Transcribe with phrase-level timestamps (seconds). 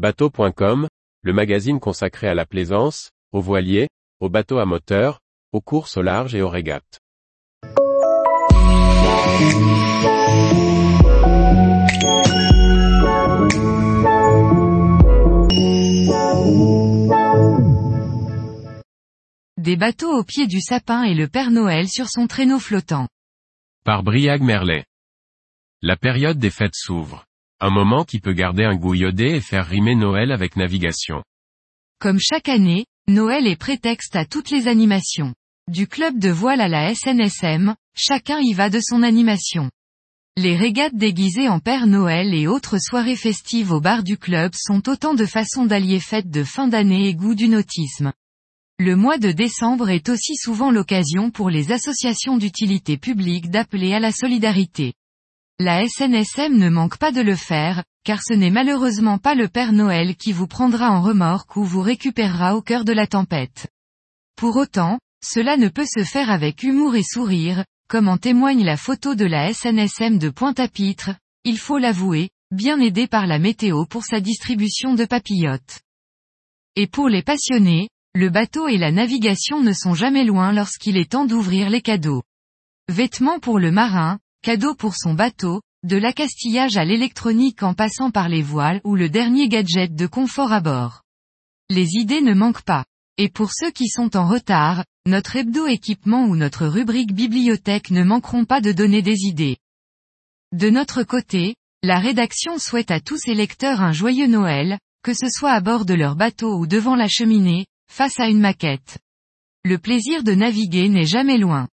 [0.00, 0.88] Bateau.com,
[1.20, 5.20] le magazine consacré à la plaisance, aux voiliers, aux bateaux à moteur,
[5.52, 7.00] aux courses au large et aux régates.
[19.58, 23.06] Des bateaux au pied du sapin et le Père Noël sur son traîneau flottant.
[23.84, 24.86] Par Briag Merlet.
[25.82, 27.26] La période des fêtes s'ouvre.
[27.62, 31.22] Un moment qui peut garder un goût iodé et faire rimer Noël avec navigation.
[32.00, 35.34] Comme chaque année, Noël est prétexte à toutes les animations.
[35.68, 39.70] Du club de voile à la SNSM, chacun y va de son animation.
[40.38, 44.88] Les régates déguisées en Père Noël et autres soirées festives au bar du club sont
[44.88, 48.12] autant de façons d'allier fêtes de fin d'année et goût du nautisme.
[48.78, 54.00] Le mois de décembre est aussi souvent l'occasion pour les associations d'utilité publique d'appeler à
[54.00, 54.94] la solidarité.
[55.62, 59.74] La SNSM ne manque pas de le faire, car ce n'est malheureusement pas le Père
[59.74, 63.68] Noël qui vous prendra en remorque ou vous récupérera au cœur de la tempête.
[64.36, 68.78] Pour autant, cela ne peut se faire avec humour et sourire, comme en témoigne la
[68.78, 71.10] photo de la SNSM de Pointe-à-Pitre,
[71.44, 75.80] il faut l'avouer, bien aidé par la météo pour sa distribution de papillotes.
[76.74, 81.10] Et pour les passionnés, le bateau et la navigation ne sont jamais loin lorsqu'il est
[81.10, 82.22] temps d'ouvrir les cadeaux.
[82.88, 88.28] Vêtements pour le marin, cadeaux pour son bateau, de l'accastillage à l'électronique en passant par
[88.28, 91.02] les voiles ou le dernier gadget de confort à bord.
[91.68, 92.84] Les idées ne manquent pas.
[93.16, 98.02] Et pour ceux qui sont en retard, notre hebdo équipement ou notre rubrique bibliothèque ne
[98.02, 99.58] manqueront pas de donner des idées.
[100.52, 105.28] De notre côté, la rédaction souhaite à tous ses lecteurs un joyeux Noël, que ce
[105.28, 108.98] soit à bord de leur bateau ou devant la cheminée, face à une maquette.
[109.64, 111.68] Le plaisir de naviguer n'est jamais loin.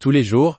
[0.00, 0.58] Tous les jours,